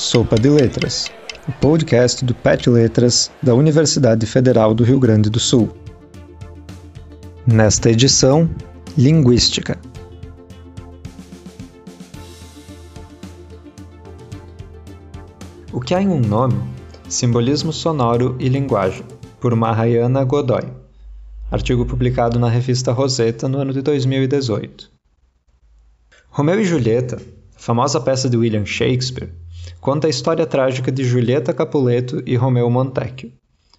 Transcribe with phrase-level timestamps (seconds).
[0.00, 1.12] Sopa de Letras,
[1.46, 5.68] o podcast do PET Letras da Universidade Federal do Rio Grande do Sul.
[7.46, 8.48] Nesta edição,
[8.96, 9.78] Linguística.
[15.70, 16.58] O que há em um nome?
[17.06, 19.04] Simbolismo sonoro e linguagem,
[19.38, 20.66] por Mahayana Godoy.
[21.50, 24.90] Artigo publicado na revista Rosetta no ano de 2018.
[26.30, 27.20] Romeu e Julieta,
[27.54, 29.30] famosa peça de William Shakespeare,
[29.80, 33.32] conta a história trágica de Julieta Capuleto e Romeu Montecchio,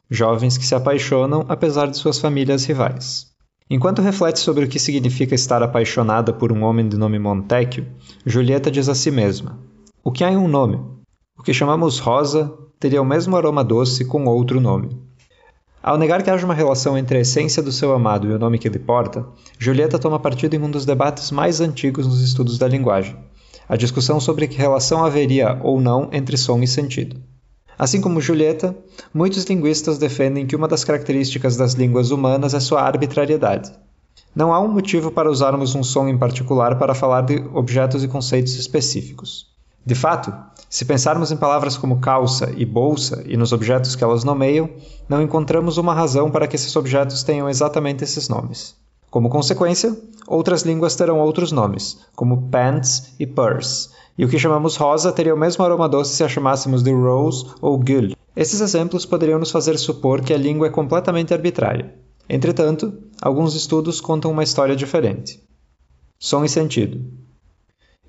[0.10, 3.28] jovens que se apaixonam apesar de suas famílias rivais.
[3.70, 7.86] Enquanto reflete sobre o que significa estar apaixonada por um homem de nome Montecchio,
[8.26, 9.60] Julieta diz a si mesma:
[10.04, 10.80] O que há em um nome?
[11.38, 14.90] O que chamamos rosa teria o mesmo aroma doce com outro nome.
[15.84, 18.60] Ao negar que haja uma relação entre a essência do seu amado e o nome
[18.60, 19.26] que ele porta,
[19.58, 23.18] Julieta toma partido em um dos debates mais antigos nos estudos da linguagem,
[23.72, 27.16] a discussão sobre que relação haveria ou não entre som e sentido.
[27.80, 28.76] Assim como Julieta,
[29.14, 33.72] muitos linguistas defendem que uma das características das línguas humanas é sua arbitrariedade.
[34.36, 38.10] Não há um motivo para usarmos um som em particular para falar de objetos e
[38.10, 39.48] conceitos específicos.
[39.86, 40.34] De fato,
[40.70, 44.70] se pensarmos em palavras como calça e bolsa e nos objetos que elas nomeiam,
[45.08, 48.76] não encontramos uma razão para que esses objetos tenham exatamente esses nomes.
[49.12, 49.96] Como consequência,
[50.26, 55.36] outras línguas terão outros nomes, como pants e purse, e o que chamamos rosa teria
[55.36, 58.16] o mesmo aroma doce se a chamássemos de rose ou gull.
[58.34, 61.94] Esses exemplos poderiam nos fazer supor que a língua é completamente arbitrária.
[62.30, 65.44] Entretanto, alguns estudos contam uma história diferente.
[66.18, 67.04] Som e sentido.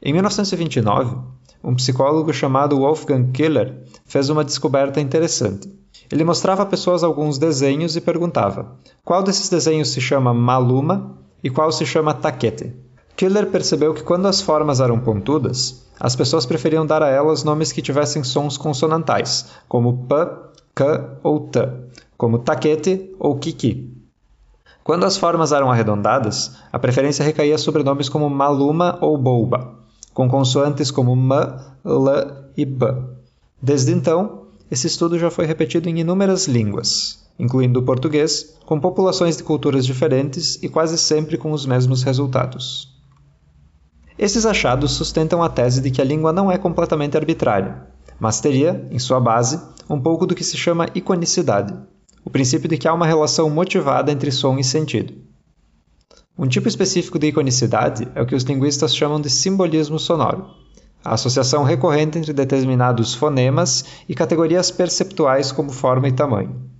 [0.04, 1.16] Em 1929,
[1.62, 5.72] um psicólogo chamado Wolfgang Killer fez uma descoberta interessante.
[6.10, 11.48] Ele mostrava a pessoas alguns desenhos e perguntava: qual desses desenhos se chama Maluma e
[11.48, 12.74] qual se chama Taquete?
[13.14, 17.70] Killer percebeu que quando as formas eram pontudas, as pessoas preferiam dar a elas nomes
[17.70, 20.14] que tivessem sons consonantais, como p,
[20.74, 21.60] k ou t,
[22.18, 24.02] como taquete ou kiki.
[24.82, 29.80] Quando as formas eram arredondadas, a preferência recaía sobre nomes como Maluma ou Boba
[30.12, 31.32] com consoantes como M,
[31.84, 32.86] L e B.
[33.60, 39.36] Desde então, esse estudo já foi repetido em inúmeras línguas, incluindo o português, com populações
[39.36, 42.92] de culturas diferentes e quase sempre com os mesmos resultados.
[44.18, 47.86] Esses achados sustentam a tese de que a língua não é completamente arbitrária,
[48.20, 51.74] mas teria, em sua base, um pouco do que se chama iconicidade,
[52.24, 55.14] o princípio de que há uma relação motivada entre som e sentido.
[56.38, 60.46] Um tipo específico de iconicidade é o que os linguistas chamam de simbolismo sonoro,
[61.04, 66.70] a associação recorrente entre determinados fonemas e categorias perceptuais como forma e tamanho.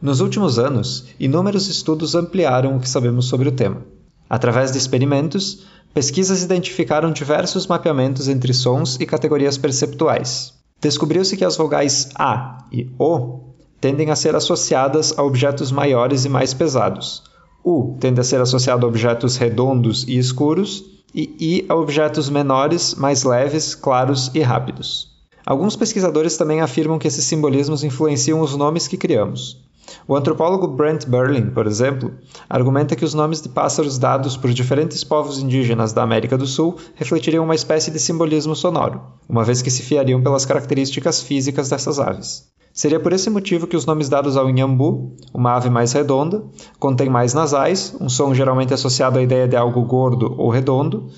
[0.00, 3.84] Nos últimos anos, inúmeros estudos ampliaram o que sabemos sobre o tema.
[4.28, 10.54] Através de experimentos, pesquisas identificaram diversos mapeamentos entre sons e categorias perceptuais.
[10.80, 13.51] Descobriu-se que as vogais A e O
[13.82, 17.24] tendem a ser associadas a objetos maiores e mais pesados.
[17.64, 22.94] U tende a ser associado a objetos redondos e escuros, e I a objetos menores,
[22.94, 25.10] mais leves, claros e rápidos.
[25.44, 29.60] Alguns pesquisadores também afirmam que esses simbolismos influenciam os nomes que criamos.
[30.06, 32.12] O antropólogo Brent Berlin, por exemplo,
[32.48, 36.76] argumenta que os nomes de pássaros dados por diferentes povos indígenas da América do Sul
[36.94, 41.98] refletiriam uma espécie de simbolismo sonoro, uma vez que se fiariam pelas características físicas dessas
[41.98, 42.51] aves.
[42.72, 46.42] Seria por esse motivo que os nomes dados ao inhambu, uma ave mais redonda,
[46.78, 51.10] contém mais nasais, um som geralmente associado à ideia de algo gordo ou redondo,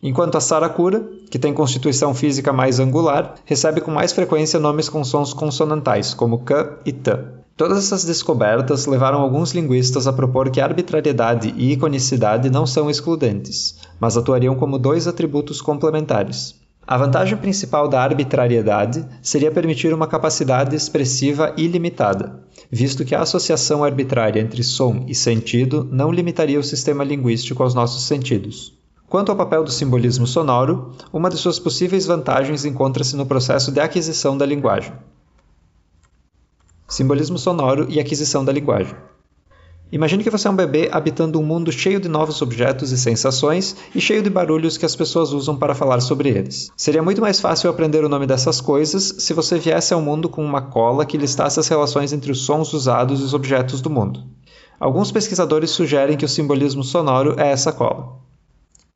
[0.00, 5.02] enquanto a saracura, que tem constituição física mais angular, recebe com mais frequência nomes com
[5.02, 7.18] sons consonantais, como k e t.
[7.56, 13.76] Todas essas descobertas levaram alguns linguistas a propor que arbitrariedade e iconicidade não são excludentes,
[13.98, 16.59] mas atuariam como dois atributos complementares.
[16.90, 23.84] A vantagem principal da arbitrariedade seria permitir uma capacidade expressiva ilimitada, visto que a associação
[23.84, 28.76] arbitrária entre som e sentido não limitaria o sistema linguístico aos nossos sentidos.
[29.08, 33.78] Quanto ao papel do simbolismo sonoro, uma de suas possíveis vantagens encontra-se no processo de
[33.78, 34.92] aquisição da linguagem.
[36.88, 38.96] Simbolismo sonoro e aquisição da linguagem.
[39.92, 43.74] Imagine que você é um bebê habitando um mundo cheio de novos objetos e sensações
[43.92, 46.70] e cheio de barulhos que as pessoas usam para falar sobre eles.
[46.76, 50.44] Seria muito mais fácil aprender o nome dessas coisas se você viesse ao mundo com
[50.44, 54.22] uma cola que listasse as relações entre os sons usados e os objetos do mundo.
[54.78, 58.20] Alguns pesquisadores sugerem que o simbolismo sonoro é essa cola.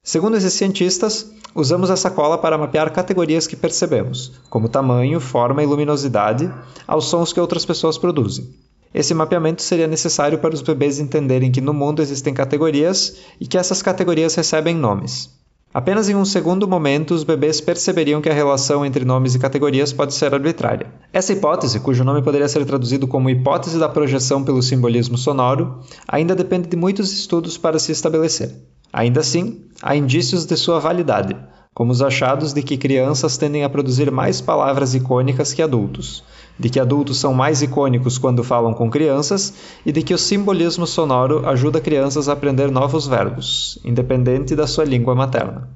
[0.01, 5.67] Segundo esses cientistas, usamos essa cola para mapear categorias que percebemos, como tamanho, forma e
[5.67, 6.53] luminosidade,
[6.87, 8.49] aos sons que outras pessoas produzem.
[8.95, 13.59] Esse mapeamento seria necessário para os bebês entenderem que no mundo existem categorias e que
[13.59, 15.29] essas categorias recebem nomes.
[15.75, 19.93] Apenas em um segundo momento os bebês perceberiam que a relação entre nomes e categorias
[19.93, 20.87] pode ser arbitrária.
[21.13, 26.37] Essa hipótese, cujo nome poderia ser traduzido como hipótese da projeção pelo simbolismo sonoro, ainda
[26.37, 28.55] depende de muitos estudos para se estabelecer.
[28.93, 31.37] Ainda assim, há indícios de sua validade,
[31.75, 36.23] como os achados de que crianças tendem a produzir mais palavras icônicas que adultos,
[36.59, 39.55] de que adultos são mais icônicos quando falam com crianças
[39.85, 44.85] e de que o simbolismo sonoro ajuda crianças a aprender novos verbos, independente da sua
[44.85, 45.69] língua materna.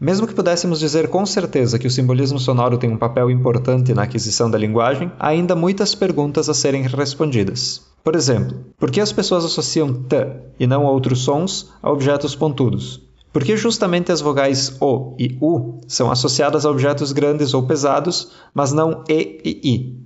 [0.00, 4.02] Mesmo que pudéssemos dizer com certeza que o simbolismo sonoro tem um papel importante na
[4.02, 7.80] aquisição da linguagem, há ainda muitas perguntas a serem respondidas.
[8.02, 10.26] Por exemplo, por que as pessoas associam t
[10.60, 13.00] e não outros sons a objetos pontudos?
[13.34, 18.30] Por que justamente as vogais O e U são associadas a objetos grandes ou pesados,
[18.54, 19.98] mas não E e I?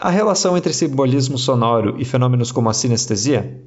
[0.00, 3.62] A relação entre simbolismo sonoro e fenômenos como a sinestesia?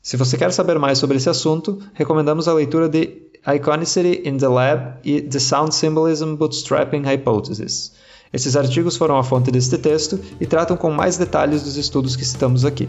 [0.00, 4.48] Se você quer saber mais sobre esse assunto, recomendamos a leitura de Iconicity in the
[4.48, 7.92] Lab e The Sound Symbolism Bootstrapping Hypothesis.
[8.32, 12.24] Esses artigos foram a fonte deste texto e tratam com mais detalhes dos estudos que
[12.24, 12.88] citamos aqui.